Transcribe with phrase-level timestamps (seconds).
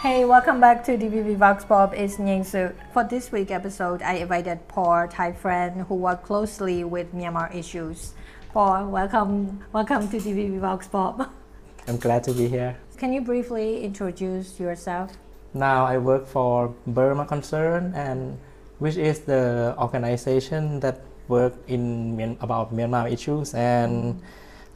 [0.00, 1.92] Hey, welcome back to DVB Vox Pop.
[1.92, 2.72] It's Nying Su.
[2.96, 8.14] For this week episode, I invited Por, Thai friend who work closely with Myanmar issues.
[8.48, 11.28] Por, welcome, welcome to DVB Vox Pop.
[11.86, 12.80] I'm glad to be here.
[12.96, 15.12] Can you briefly introduce yourself?
[15.52, 18.38] Now I work for Burma Concern, and
[18.78, 23.52] which is the organization that work in about Myanmar issues.
[23.52, 24.22] And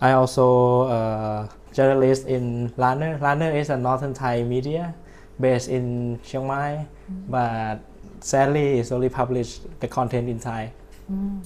[0.02, 3.16] I also a journalist in Lanner.
[3.22, 4.95] Lanner is a northern Thai media
[5.41, 7.30] based in Chiang Mai, mm.
[7.30, 7.80] but
[8.20, 10.73] sadly it's only published the content in Thai.
[11.11, 11.42] Mm.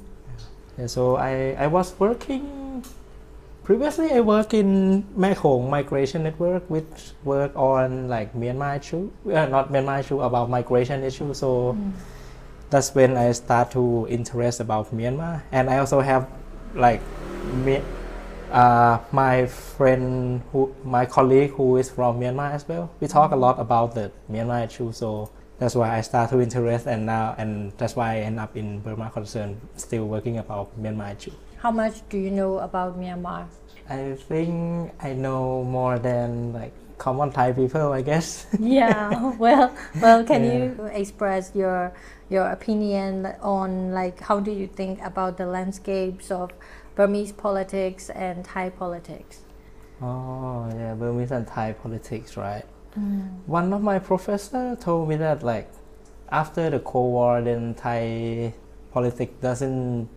[0.78, 2.84] Yeah, so I, I was working
[3.68, 9.70] previously I work in Mekong Migration Network which work on like Myanmar issue uh, not
[9.70, 11.34] Myanmar issue about migration issue.
[11.34, 11.92] So mm.
[12.70, 15.42] that's when I start to interest about Myanmar.
[15.52, 16.28] And I also have
[16.74, 17.02] like
[18.50, 23.36] uh, my friend who my colleague who is from Myanmar as well we talk a
[23.36, 27.72] lot about the Myanmar issue so that's why I start to interest and now and
[27.78, 32.06] that's why I end up in Burma Concern still working about Myanmar issue How much
[32.08, 33.46] do you know about Myanmar?
[33.90, 38.46] I think I know more than like common Thai people, I guess.
[38.60, 40.52] yeah, well, well, can Yeah.
[40.54, 41.92] you express your
[42.30, 46.50] your opinion on like how do you think about the landscapes of
[46.98, 49.42] Burmese politics and Thai politics?
[50.02, 52.64] oh yeah, Burmese and Thai politics, right?
[52.98, 53.46] Mm.
[53.46, 55.70] One of my professor told me that like
[56.30, 58.52] after the Cold War, then Thai
[58.92, 60.08] politics doesn't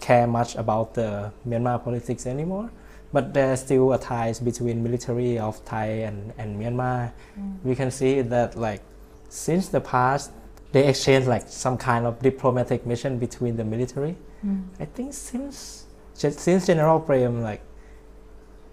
[0.00, 2.68] care much about the Myanmar politics anymore.
[3.12, 7.12] But there's still a ties between military of Thai and, and Myanmar.
[7.38, 7.58] Mm.
[7.62, 8.82] We can see that like
[9.28, 10.32] since the past
[10.72, 14.16] they exchange like some kind of diplomatic mission between the military.
[14.44, 14.64] Mm.
[14.80, 17.60] I think since since General Prem like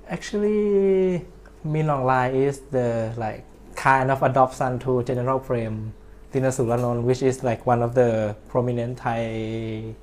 [0.08, 1.26] actually
[1.64, 3.44] Min Aung Hlaing is the like
[3.76, 5.94] kind of adoption to General Prem
[6.34, 9.94] Tinsulanonda, which is like one of the prominent Thai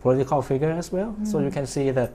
[0.00, 1.14] political figure as well.
[1.24, 1.44] So mm.
[1.44, 2.12] you can see that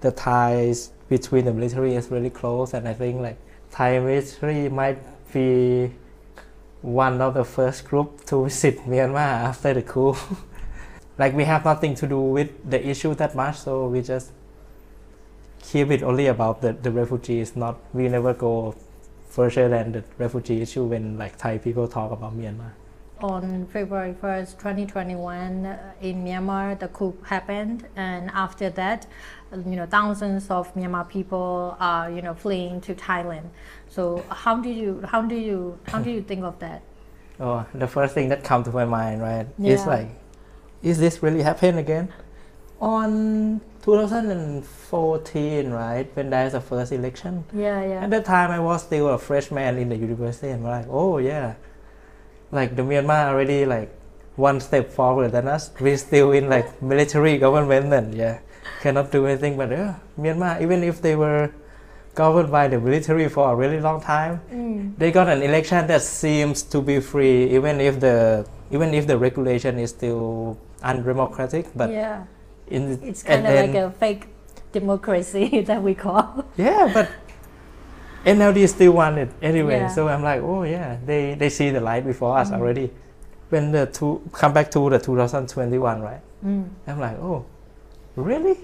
[0.00, 3.38] the ties between the military is really close, and I think like
[3.70, 4.98] Thai military might
[5.32, 5.92] be
[6.82, 9.16] one of the first group to visit Myanmar
[9.50, 10.16] after the coup.
[11.18, 14.32] like we have nothing to do with the issue that much, so we just
[15.62, 17.56] keep it only about the, the refugees.
[17.56, 18.74] Not we never go
[19.32, 22.72] further than the refugee issue when like Thai people talk about Myanmar.
[23.20, 29.06] On February 1st, 2021, uh, in Myanmar, the coup happened, and after that,
[29.52, 33.48] you know, thousands of Myanmar people are, you know, fleeing to Thailand.
[33.88, 36.82] So, how do you, how do you, how do you think of that?
[37.38, 39.74] Oh, the first thing that come to my mind, right, yeah.
[39.74, 40.08] is like,
[40.82, 42.12] is this really happen again?
[42.80, 48.04] On 2014, right, when there's the first election, Yeah, yeah.
[48.04, 51.18] At that time, I was still a freshman in the university, and we're like, oh
[51.18, 51.54] yeah,
[52.50, 53.90] like the Myanmar already like
[54.36, 55.70] one step forward than us.
[55.80, 58.38] We're still in like military government, and yeah,
[58.80, 59.56] cannot do anything.
[59.56, 61.50] But yeah, Myanmar, even if they were
[62.14, 64.96] governed by the military for a really long time, Mm.
[64.98, 69.16] they got an election that seems to be free, even if the even if the
[69.18, 71.66] regulation is still undemocratic.
[71.74, 72.24] But yeah,
[72.68, 74.26] in it's kind of like a fake
[74.72, 76.44] democracy that we call.
[76.56, 77.08] Yeah, but
[78.24, 79.80] NLD still won it anyway.
[79.80, 79.88] Yeah.
[79.88, 82.58] So I'm like, oh yeah, they they see the light before us Mm.
[82.58, 82.90] already.
[83.50, 86.20] When the two come back to the 2021, right?
[86.44, 86.68] Mm.
[86.86, 87.44] I'm like, oh,
[88.16, 88.56] really?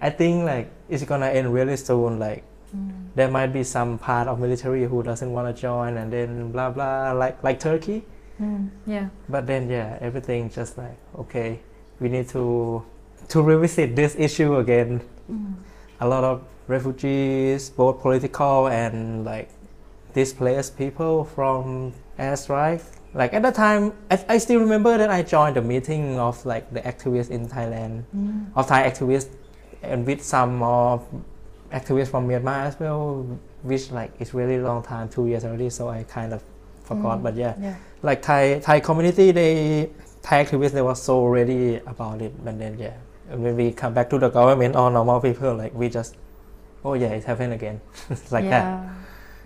[0.00, 2.18] I think like it's gonna end really soon.
[2.18, 2.44] Like
[2.76, 2.90] Mm.
[3.14, 6.70] there might be some part of military who doesn't want to join, and then blah
[6.70, 8.04] blah, like like Turkey.
[8.40, 8.70] Mm.
[8.86, 9.08] Yeah.
[9.28, 11.60] But then yeah, everything just like okay,
[12.00, 12.82] we need to
[13.28, 15.00] to revisit this issue again
[15.30, 15.54] Mm.
[16.00, 19.48] a lot of refugees, both political and like
[20.12, 22.82] displaced people from airstrike.
[23.14, 26.72] Like at that time, I, I still remember that I joined the meeting of like
[26.74, 28.46] the activists in Thailand, Mm.
[28.56, 29.30] of Thai activists,
[29.82, 31.06] and with some of
[31.72, 33.24] activists from Myanmar as well,
[33.62, 35.70] which like it's really long time, two years already.
[35.70, 36.42] So I kind of
[36.84, 37.18] forgot.
[37.20, 37.22] Mm.
[37.22, 37.76] But yeah, Yeah.
[38.04, 39.90] Like Thai Thai community, they
[40.22, 42.32] Thai activists they were so ready about it.
[42.44, 42.94] But then yeah,
[43.42, 46.16] when we come back to the government or normal people, like we just,
[46.84, 47.80] oh yeah, it happened again,
[48.10, 48.60] It's like yeah.
[48.60, 48.92] that.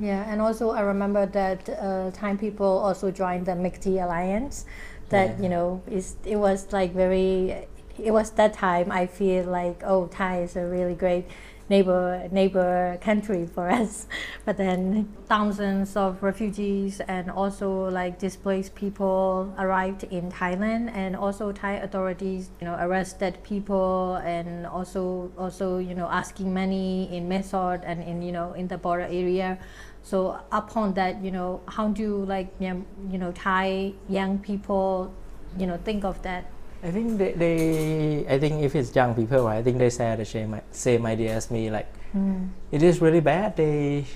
[0.01, 4.67] Yeah, and also I remember that uh, Thai people also joined the Milk Tea alliance.
[5.11, 5.43] That Yeah.
[5.43, 7.67] you know is it was like very
[7.99, 11.25] it was that time I feel like oh Thai is a really great
[11.69, 14.07] neighbor neighbor country for us.
[14.45, 20.91] But then thousands of refugees and also like displaced people arrived in Thailand.
[20.95, 27.09] And also Thai authorities you know arrested people and also also you know asking money
[27.15, 29.59] in Mae Sot and in you know in the border area.
[30.03, 32.85] So upon that you know how do like you
[33.19, 35.13] know Thai young people
[35.59, 36.51] you know think of that
[36.83, 40.17] I think they, they, I think if it's young people, right, I think they share
[40.17, 41.71] the same same idea as me.
[41.71, 42.49] Like, mm.
[42.71, 43.57] it is really bad.
[43.57, 44.07] They,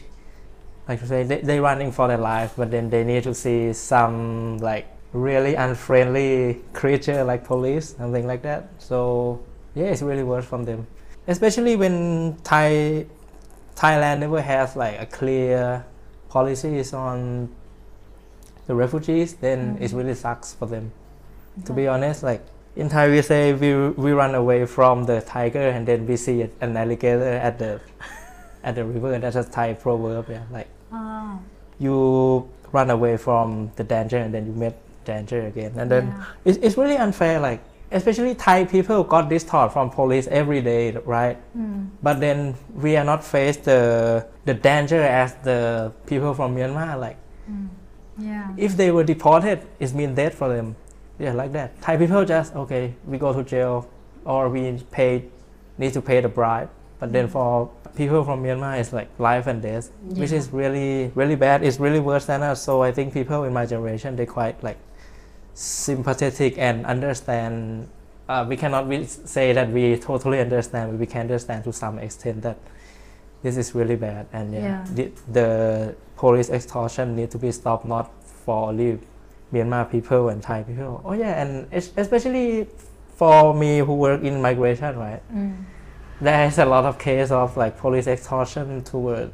[0.87, 3.73] like to say, they they running for their life, but then they need to see
[3.73, 8.69] some like really unfriendly creature like police, something like that.
[8.79, 9.41] So
[9.75, 10.87] yeah, it's really worse from them,
[11.27, 13.07] especially when Thai
[13.75, 15.85] Thailand never has like a clear
[16.29, 17.51] policies on
[18.69, 19.35] the refugees.
[19.35, 19.83] Then mm.
[19.83, 20.93] it really sucks for them.
[21.67, 22.41] To be honest, like
[22.75, 26.49] in Thai we say we we run away from the tiger and then we see
[26.61, 27.81] an alligator at the
[28.65, 29.19] at the river.
[29.19, 30.29] That's a Thai proverb.
[30.29, 31.39] Yeah, like oh.
[31.79, 34.75] you run away from the danger and then you meet
[35.05, 35.75] danger again.
[35.77, 36.25] And then yeah.
[36.45, 37.41] it's, it's really unfair.
[37.41, 37.61] Like
[37.91, 41.37] especially Thai people got this thought from police every day, right?
[41.57, 41.91] Mm.
[42.03, 46.99] But then we are not faced the the danger as the people from Myanmar.
[46.99, 47.19] Like,
[47.51, 47.69] mm.
[48.19, 48.49] yeah.
[48.57, 50.77] if they were deported, it means death for them
[51.23, 51.81] yeah like that.
[51.81, 53.89] Thai people just okay we go to jail
[54.25, 54.61] or we
[54.91, 55.25] pay
[55.79, 56.71] need to pay the bribe.
[56.99, 60.21] But then for people from myanmar it's like life and death yeah.
[60.21, 61.65] which is really really bad.
[61.65, 62.63] It's really worse than us.
[62.63, 64.79] So i think people in my generation they quite like
[65.55, 67.89] sympathetic and understand
[68.29, 72.43] uh, we cannot say that we totally understand but we can understand to some extent
[72.43, 72.57] that
[73.43, 74.27] this is really bad.
[74.33, 74.85] And yeah, yeah.
[74.95, 78.99] The, the police extortion need to be stopped not for only
[79.53, 81.03] Myanmar people and Thai people.
[81.05, 82.69] Oh yeah, and especially
[83.17, 85.23] for me who work in migration, right?
[85.33, 85.65] Mm.
[86.21, 89.33] There is a lot of case of like police extortion toward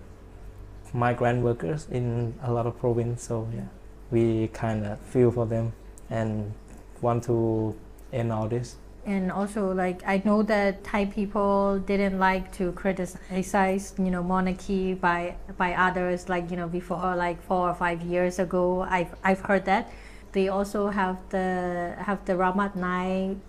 [0.92, 3.22] migrant workers in a lot of province.
[3.22, 3.68] So yeah,
[4.10, 5.72] we kind of feel for them
[6.10, 6.52] and
[7.00, 7.76] want to
[8.12, 8.76] end all this.
[9.06, 14.94] And also, like I know that Thai people didn't like to criticize, you know, monarchy
[14.94, 16.28] by by others.
[16.28, 19.90] Like you know, before like four or five years ago, I've I've heard that
[20.32, 22.76] they also have the have the Ramat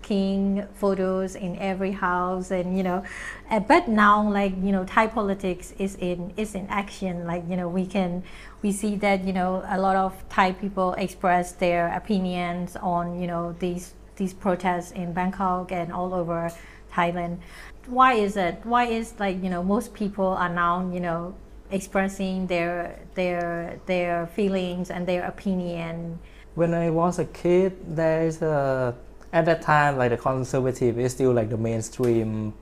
[0.02, 3.04] King photos in every house, and you know,
[3.50, 7.26] uh, but now like you know, Thai politics is in is in action.
[7.26, 8.22] Like you know, we can
[8.62, 13.26] we see that you know a lot of Thai people express their opinions on you
[13.26, 16.50] know these these protests in Bangkok and all over
[16.92, 17.38] Thailand.
[17.86, 18.60] Why is it?
[18.64, 21.34] Why is like you know most people are now you know
[21.70, 26.18] expressing their their their feelings and their opinion
[26.54, 28.94] when I was a kid, there is a
[29.32, 32.52] at that time like the conservative is still like the mainstream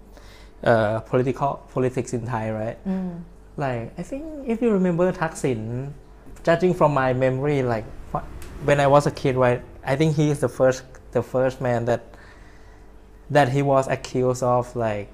[0.63, 2.87] uh, political politics in Thai, right?
[2.87, 3.23] Mm.
[3.57, 5.93] Like I think if you remember Thaksin,
[6.45, 7.85] judging from my memory, like
[8.65, 9.63] when I was a kid, right?
[9.85, 10.83] I think he is the first
[11.13, 12.03] the first man that
[13.31, 15.09] that he was accused of like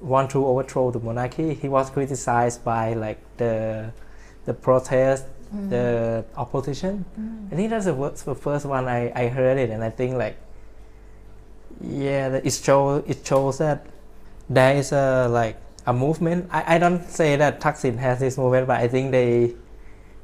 [0.00, 1.54] want to overthrow the monarchy.
[1.54, 3.92] He was criticized by like the
[4.46, 5.70] the protest mm.
[5.70, 7.04] the opposition.
[7.18, 7.52] Mm.
[7.52, 10.36] I think that's the, the first one I, I heard it, and I think like,
[11.80, 13.86] yeah, it shows it shows that
[14.48, 15.56] there is a like
[15.86, 16.48] a movement.
[16.50, 19.54] I, I don't say that Thaksin has this movement, but I think they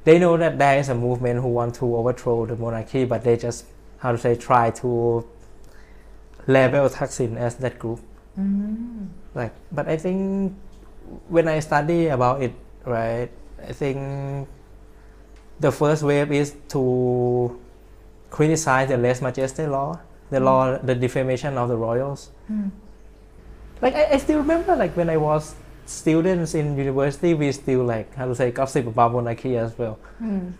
[0.04, 3.36] they know that there is a movement who want to overthrow the monarchy, but they
[3.36, 3.64] just
[3.98, 5.26] how to say try to
[6.46, 8.00] label Thaksin as that group.
[8.38, 9.08] Mm.
[9.34, 10.54] Like, but I think
[11.28, 12.52] when I study about it,
[12.84, 13.30] right,
[13.62, 14.48] I think
[15.60, 17.58] the first wave is to
[18.30, 19.98] criticize the lese majesty law,
[20.30, 20.44] the mm.
[20.44, 22.30] law, the defamation of the royals.
[22.50, 22.70] Mm.
[23.80, 25.54] Like I, I, still remember, like when I was
[25.86, 29.98] students in university, we still like how to say gossip about monarchy as well.
[30.22, 30.52] Mm.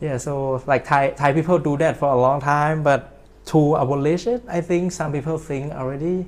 [0.00, 4.26] Yeah, so like Thai Thai people do that for a long time, but to abolish
[4.26, 6.26] it, I think some people think already,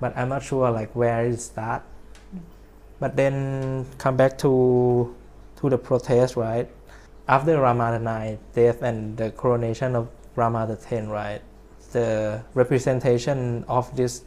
[0.00, 1.82] but I'm not sure like where it start.
[2.34, 2.40] Mm.
[2.98, 5.14] But then come back to
[5.60, 6.68] to the protest, right?
[7.28, 11.40] After Rama IX death and the coronation of Rama X, right,
[11.92, 14.22] the representation of these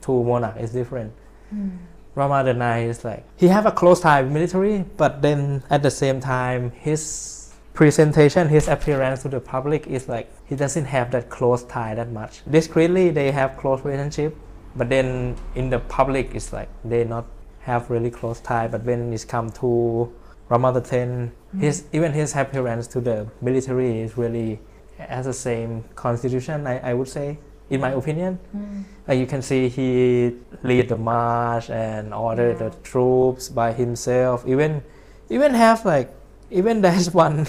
[0.00, 1.12] two monarchs is different.
[1.54, 1.78] Mm.
[2.14, 5.90] Rama IX is like he have a close tie with military, but then at the
[5.90, 11.30] same time his presentation, his appearance to the public is like he doesn't have that
[11.30, 12.42] close tie that much.
[12.50, 14.36] Discreetly they have close relationship,
[14.74, 17.26] but then in the public it's like they not
[17.60, 18.66] have really close tie.
[18.66, 20.12] But when it's come to
[20.48, 21.60] Rama X, mm-hmm.
[21.60, 24.60] his even his appearance to the military is really
[24.98, 26.66] has the same constitution.
[26.66, 27.38] I, I would say
[27.70, 28.38] in my opinion.
[28.56, 28.84] Mm.
[29.06, 32.68] Like you can see he lead the march and order Yeah.
[32.68, 34.46] the troops by himself.
[34.46, 34.82] Even
[35.28, 36.10] even have like
[36.50, 37.46] even there's one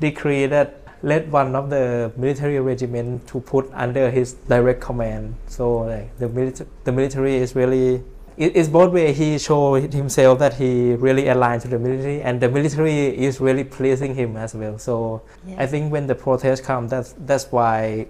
[0.00, 5.34] decree that led one of the military regiment to put under his direct command.
[5.46, 8.02] So like the military the military is really
[8.36, 12.40] it, it's both way he showed himself that he really aligned to the military and
[12.40, 14.78] the military is really pleasing him as well.
[14.78, 15.62] So Yeah.
[15.62, 18.06] I think when the protests come that's that's why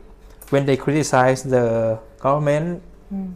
[0.51, 3.35] when they criticize the government Mm.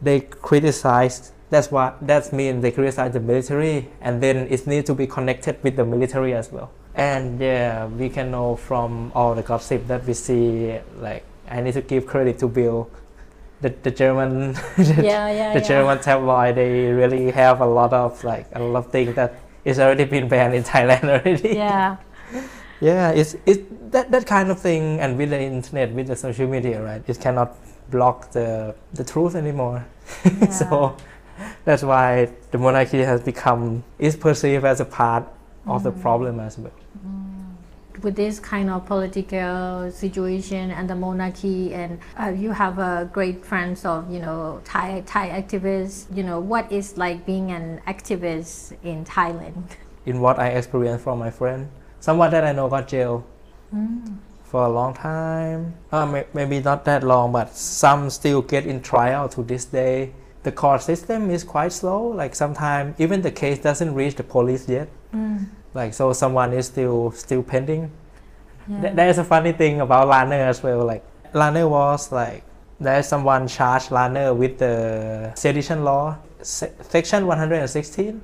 [0.00, 4.94] they criticize that's why that means they criticize the military and then it needs to
[4.94, 9.42] be connected with the military as well and yeah we can know from all the
[9.42, 12.90] gossip that we see like i need to give credit to Bild
[13.60, 15.68] the, the german the, yeah, yeah, the yeah.
[15.68, 19.34] german tabloid they really have a lot of like a lot of things that
[19.64, 21.96] is already been banned in thailand already Yeah.
[22.80, 23.60] yeah it's it's
[23.90, 27.20] that that kind of thing and with the internet with the social media right it
[27.20, 27.56] cannot
[27.90, 29.84] block the the truth anymore
[30.24, 30.50] yeah.
[30.50, 30.96] so
[31.64, 35.24] that's why the monarchy has become is perceived as a part
[35.66, 36.00] of the Mm.
[36.02, 36.72] problem as well
[38.02, 43.44] with this kind of political situation and the monarchy and uh, you have a great
[43.44, 48.76] friends of you know Thai Thai activists you know what is like being an activist
[48.82, 49.64] in Thailand
[50.06, 51.68] in what i experienced from my friend
[52.00, 53.26] someone that i know got jail
[53.74, 54.16] mm.
[54.44, 58.80] for a long time uh, may, maybe not that long but some still get in
[58.80, 60.12] trial to this day
[60.44, 64.68] the court system is quite slow like sometimes even the case doesn't reach the police
[64.68, 65.46] yet Mm.
[65.78, 67.84] Like so someone is still still pending
[68.68, 68.80] Yeah.
[68.82, 70.80] Th- there's a funny thing about Lanner as well.
[70.92, 71.02] Like
[71.40, 72.42] Lanner was like
[72.86, 74.74] there's someone charged Lanner with the
[75.42, 76.04] sedition law,
[76.42, 78.20] se- section 116.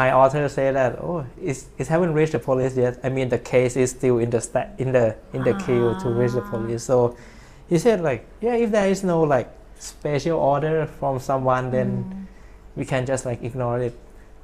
[0.00, 3.00] My author said that oh, it's, it haven't reached the police yet.
[3.02, 6.06] I mean the case is still in the sta- in the in the queue to
[6.20, 6.50] reach the Ah.
[6.52, 6.82] police.
[6.90, 7.16] So
[7.72, 9.48] he said like yeah, if there is no like
[9.80, 12.26] special order from someone, then Mm.
[12.78, 13.94] we can just like ignore it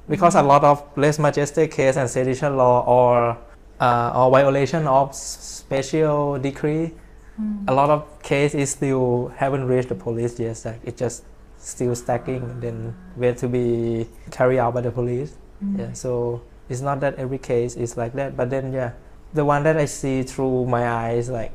[0.09, 3.37] because a lot of less majestic case and sedition law or
[3.79, 6.91] uh, or violation of special decree
[7.39, 7.63] Mm.
[7.69, 11.23] a lot of case is still haven't reached the police yet like it just
[11.57, 15.79] still stacking then wait to be carried out by the police Mm.
[15.79, 18.91] yeah so it's not that every case is like that but then yeah
[19.33, 21.51] the one that i see through my eyes like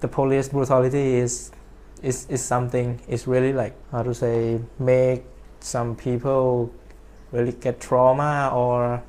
[0.00, 1.50] the police brutality is
[2.02, 5.24] is is something It's really like how to say make
[5.60, 6.70] some people
[7.32, 9.02] really get trauma or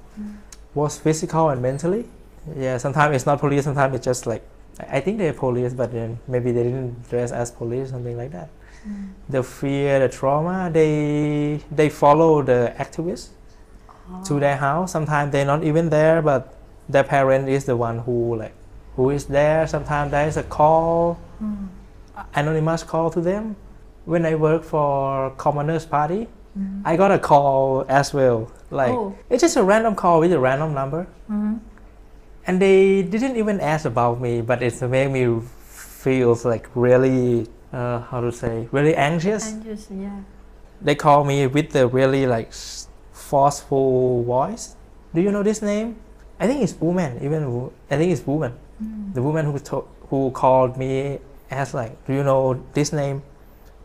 [0.75, 2.05] was physical and mentally
[2.55, 4.43] yeah sometimes it's not police sometimes it's just like
[4.89, 8.49] i think they're police but then maybe they didn't dress as police something like that
[8.87, 9.07] Mm.
[9.27, 13.29] the fear the trauma they they follow the activists
[14.23, 14.39] to Oh.
[14.39, 14.91] their house.
[14.91, 16.53] Sometimes they're not even there, but
[16.87, 18.53] their parent is the one who like
[18.95, 19.67] who is there.
[19.67, 21.67] Sometimes there is a call, Mm.
[22.35, 23.55] anonymous call to them.
[24.05, 26.81] When I work for Commoners Party, Mm.
[26.85, 28.49] I got a call as well.
[28.71, 29.13] Like Oh.
[29.29, 31.59] it's just a random call with a random number, Mhm.
[32.47, 35.39] and they didn't even ask about me, but it's made me
[36.03, 39.53] feels like really uh, how to say really anxious.
[39.63, 40.21] Just yeah.
[40.81, 42.51] they call me with the really like
[43.11, 44.75] forceful voice.
[45.13, 45.95] Do you know this name?
[46.39, 47.19] I think it's woman.
[47.21, 48.53] Even I think it's woman.
[48.81, 49.13] Mm.
[49.13, 51.19] The woman who to- who called me
[51.51, 53.21] asked like, "Do you know this name?"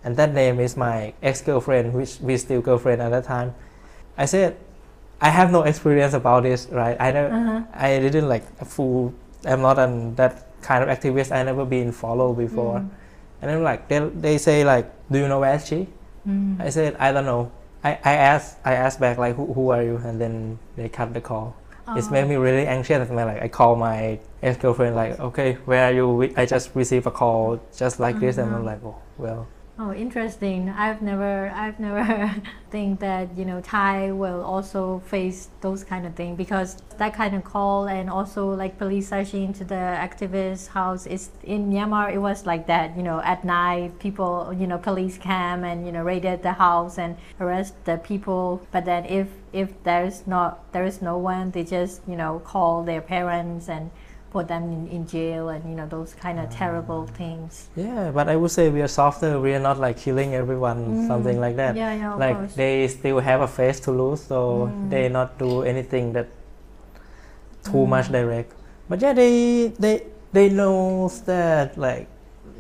[0.05, 3.55] And that name is my ex-girlfriend, which we still girlfriend at that time.
[4.19, 4.57] I said,
[5.21, 6.97] "I have no experience about this, right?
[7.01, 7.61] I never, Uh-huh.
[7.75, 9.15] I didn't like a fool.
[9.47, 11.31] I'm not an that kind of activist.
[11.33, 12.89] I never been followed before." Mm.
[13.43, 15.89] And then like they they say like, "Do you know where she?"
[16.29, 16.61] Mm.
[16.61, 17.51] I said, I don't know.
[17.83, 21.15] I, I asked I asked back like who, who are you and then they cut
[21.15, 21.55] the call.
[21.99, 22.15] It's Oh.
[22.15, 25.91] made me really anxious and like I call my ex girlfriend like okay where are
[25.93, 28.71] you I just received a call just like this and I'm Uh-huh.
[28.71, 29.47] like oh well
[29.85, 30.69] Oh, interesting.
[30.69, 32.33] I've never, I've never
[32.71, 37.35] think that you know Thai will also face those kind of thing because that kind
[37.35, 42.15] of call and also like police searching into the activist house is in Myanmar.
[42.15, 42.97] It was like that.
[42.97, 46.97] You know, at night people, you know, police came and you know raided the house
[46.97, 48.65] and arrest the people.
[48.71, 52.85] But then if if there's not there is no one, they just you know call
[52.85, 53.91] their parents and
[54.33, 57.69] put them in, in jail and you know those kind of terrible things.
[57.77, 61.07] yeah but I would say we are softer we are not like killing everyone Mm.
[61.07, 62.55] something like that Yeah, yeah, like course.
[62.55, 64.39] they still have a face to lose so
[64.73, 64.91] Mm.
[64.93, 66.29] they not do anything that
[67.65, 67.89] too Mm.
[67.95, 68.51] much direct
[68.89, 69.95] but yeah they they
[70.33, 72.07] they know that like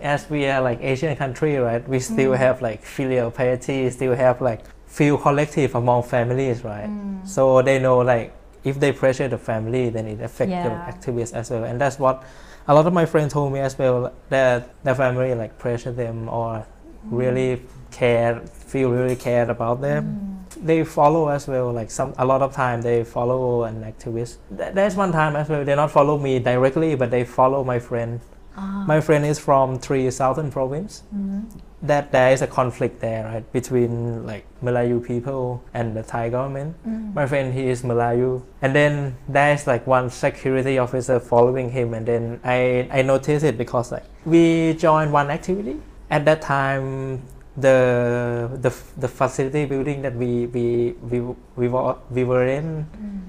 [0.02, 2.38] as we are like asian country right we still Mm.
[2.44, 7.26] have like filial piety still have like feel collective among families right Mm.
[7.26, 8.30] so they know like
[8.64, 11.64] if they pressure the family, then it affects the activists as well.
[11.64, 12.22] And that's what
[12.68, 16.28] a lot of my friends told me as well that their family like pressure them
[16.28, 16.64] or
[17.10, 20.46] really care, feel really cared about them.
[20.56, 21.72] They follow as well.
[21.72, 24.36] Like some, a lot of time they follow an activist.
[24.56, 25.64] Th- There's one time as well.
[25.64, 28.20] They not follow me directly, but they follow my friend.
[28.56, 28.84] Ah.
[28.86, 31.02] My friend is from three southern province.
[31.14, 31.44] Mhm.
[31.82, 36.76] That there is a conflict there, right, between like Malayu people and the Thai government.
[36.86, 37.12] Mm.
[37.12, 42.06] My friend, he is Malayu, and then there's like one security officer following him, and
[42.06, 45.76] then I I noticed it because like we joined one activity
[46.10, 47.22] at that time.
[47.54, 51.20] The the the facility building that we we we
[51.56, 53.28] we were, we were in Mm.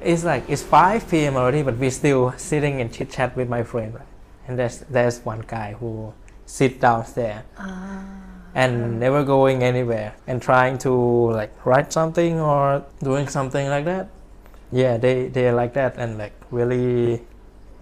[0.00, 1.36] it's like it's 5 p.m.
[1.36, 4.06] already, but we're still sitting and chit chat with my friend, right?
[4.48, 6.14] And there's there's one guy who
[6.52, 8.04] sit downstairs Ah.
[8.54, 10.92] and never going anywhere and trying to
[11.32, 14.12] like write something or doing something like that.
[14.70, 17.24] Yeah, they they are like that and like really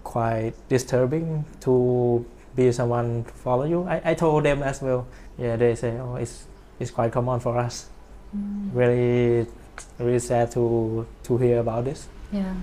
[0.07, 2.25] quite disturbing to
[2.55, 3.83] be someone to follow you.
[3.91, 5.07] I, I told them as well.
[5.39, 6.47] Yeah, they say oh it's
[6.79, 7.91] it's quite common for us.
[8.31, 8.71] Mm.
[8.71, 9.47] Really
[9.99, 10.62] really sad to
[11.27, 12.07] to hear about this.
[12.31, 12.55] Yeah.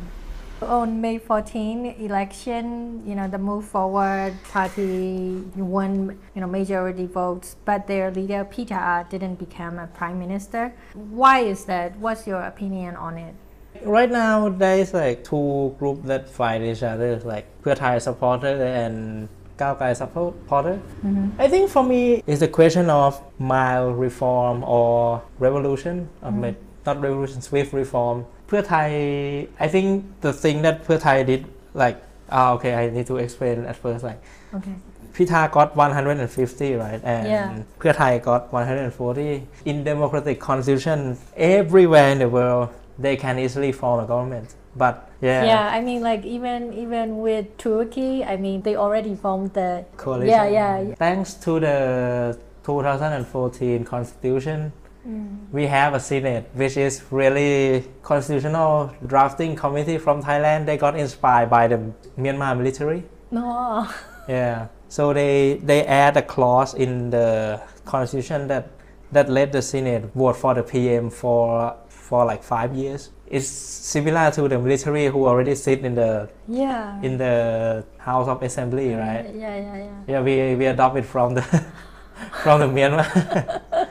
[0.62, 7.56] On May 14 election, you know, the Move Forward party won, you know, majority votes,
[7.64, 10.74] but their leader Pita ah, didn't become a prime minister.
[10.96, 11.96] Why is that?
[12.00, 13.36] What's your opinion on it?
[13.84, 18.48] Right now, there is like two group that fight each other, like Pheu Thai supporter
[18.66, 20.80] and Kao Klai supporter.
[21.06, 21.40] Mm-hmm.
[21.40, 26.58] I think for me, it's a question of mild reform or revolution, mm-hmm.
[26.86, 32.74] not revolution, swift reform Thai, I think the thing that Pure did, like, ah, okay,
[32.74, 34.22] I need to explain at first, like,
[34.54, 34.74] okay.
[35.14, 37.02] Pita got 150, right?
[37.04, 38.20] And yeah.
[38.20, 39.48] Got 140.
[39.66, 44.54] In democratic constitution, everywhere in the world, they can easily form a government.
[44.76, 45.44] But yeah.
[45.44, 50.30] Yeah, I mean, like even even with Turkey, I mean, they already formed the coalition.
[50.30, 50.94] Yeah, yeah.
[50.96, 54.72] Thanks to the 2014 constitution,
[55.08, 55.38] Mm.
[55.54, 61.50] we have a senate which is really constitutional drafting committee from thailand they got inspired
[61.50, 61.80] by the
[62.18, 63.88] myanmar military No.
[64.28, 64.68] Yeah.
[64.90, 68.68] So they they add a clause in the constitution that
[69.12, 73.12] that let the Senate vote for the PM for for like five years.
[73.28, 77.02] It's similar to the military who already sit in the Yeah.
[77.04, 79.28] in the House of Assembly, right?
[79.36, 79.98] Yeah, yeah, yeah.
[80.08, 81.44] Yeah, we we adopt it from the
[82.44, 83.08] from the Myanmar.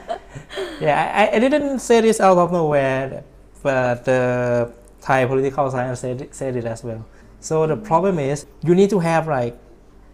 [0.81, 3.25] yeah, I, I didn't say this out of nowhere,
[3.63, 7.05] but the Thai political science said it, said it as well.
[7.41, 9.59] So the problem is you need to have like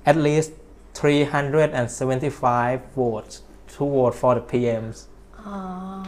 [0.05, 0.53] at least
[0.95, 5.07] 375 votes to vote for the PMs.
[5.39, 6.07] Ah.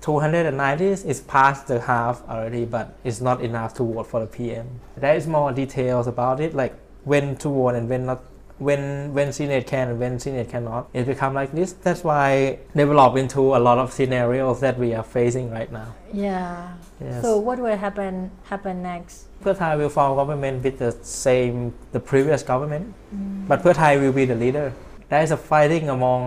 [0.00, 4.66] 290 is past the half already, but it's not enough to vote for the PM.
[4.96, 8.22] There is more details about it, like when to vote and when not,
[8.60, 10.82] when when Senate can and when Senate cannot.
[10.92, 11.72] It become like this.
[11.72, 15.94] That's why develop into a lot of scenarios that we are facing right now.
[16.12, 16.74] Yeah.
[17.00, 17.22] Yes.
[17.22, 19.16] So what will happen happen next?
[19.40, 20.92] เพื่อไทย will form government with the
[21.24, 21.56] same
[21.96, 23.48] the previous government, mm.
[23.50, 24.68] but เพื่อไทย will be the leader.
[25.10, 26.22] There is a fighting among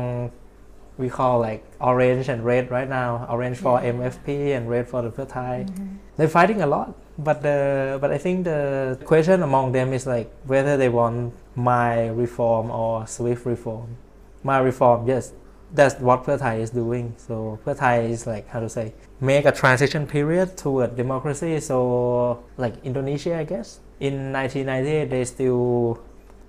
[0.97, 3.25] we call like orange and red right now.
[3.29, 3.79] Orange for.
[3.79, 5.65] MFP and red for the Thai.
[5.67, 5.95] mm-hmm.
[6.17, 10.29] They're fighting a lot, but the but I think the question among them is like
[10.45, 13.97] whether they want my reform or swift reform.
[14.43, 15.33] My reform yes
[15.73, 17.15] that's what Pheu Thai is doing.
[17.17, 21.59] So Pheu Thai is like how to say make a transition period toward democracy.
[21.59, 23.79] So like Indonesia I guess.
[23.99, 25.99] In 1998 they still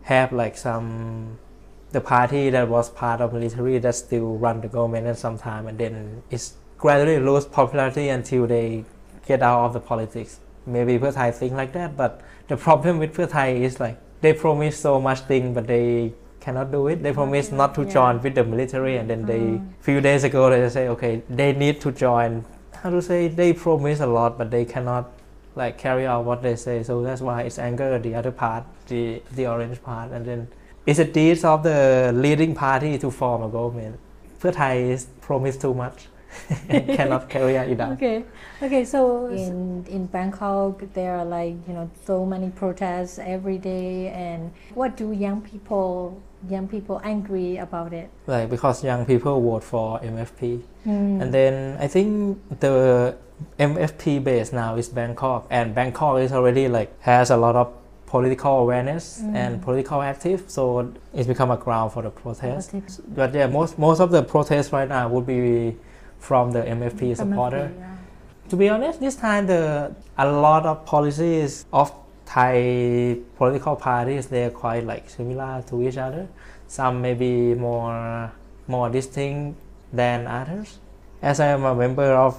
[0.02, 1.38] have like some
[1.92, 5.66] the party that was part of military that still run the government at some time
[5.68, 8.84] and then it's gradually lose popularity until they
[9.26, 10.40] get out of the politics.
[10.66, 14.33] Maybe Pheu Thai think like that but the problem with Pheu Thai is like they
[14.33, 17.03] promise so much thing, but they cannot do it.
[17.03, 17.93] They promise not to Yeah.
[17.97, 19.43] join with the military, and then they
[19.87, 22.45] few days ago they say, okay, they need to join.
[22.81, 23.27] How to say?
[23.27, 25.05] They promise a lot, but they cannot
[25.61, 26.83] like carry out what they say.
[26.83, 30.41] So that's why it's anger the other part, the the orange part, and then
[30.89, 31.79] it's a deeds of the
[32.25, 33.95] leading party to form a government.
[34.39, 36.12] เพื่อไทย is promise too much and
[36.68, 37.92] cannot carry it out.
[37.92, 38.24] Okay.
[38.62, 38.84] Okay.
[38.84, 44.52] So in in Bangkok, there are like you know so many protests every day, and
[44.74, 48.10] what do young people young people angry about it?
[48.26, 50.62] Like because young people vote for MFP.
[50.86, 51.22] Mm.
[51.22, 53.16] And then I think the
[53.58, 57.72] MFP base now is Bangkok, and Bangkok is already like has a lot of
[58.06, 62.72] political awareness and political active, so it's become a ground for the protest.
[63.08, 65.76] But yeah, most most of the protests right now would be
[66.24, 67.68] from the MFP supporter.
[67.68, 67.96] MFP, yeah.
[68.48, 71.92] To be honest, this time the a lot of policies of
[72.26, 76.26] Thai political parties they are quite like similar to each other.
[76.66, 78.32] Some maybe more
[78.66, 79.60] more distinct
[79.92, 80.78] than others.
[81.20, 82.34] As I am a member of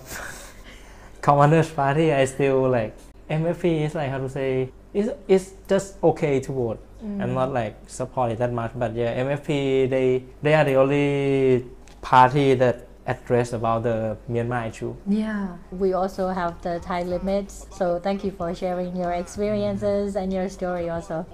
[1.22, 2.96] Commoners Party, I still like
[3.30, 6.80] MFP is like how to say it's, it's just okay to vote.
[7.22, 11.66] I'm not like support it that much, but yeah, MFP they they are the only
[12.02, 14.96] party that address about the Myanmar issue.
[15.08, 17.68] Yeah, we also have the time limits.
[17.72, 21.26] So thank you for sharing your experiences and your story also.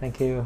[0.00, 0.44] Thank you.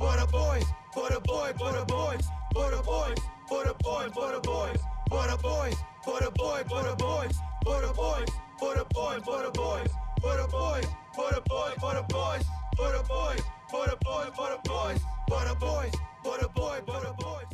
[0.00, 4.08] For the boys, for the boy, for the boys, for the boys, for the boy,
[4.12, 7.32] for the boys, for the boys, for the boy, for the boys,
[7.62, 10.84] for the boys, for the boy, for the boys, for the boys,
[11.20, 15.90] for the boy, for the boys, for the boys, for the boy,
[16.22, 17.53] for the boys, for the boys,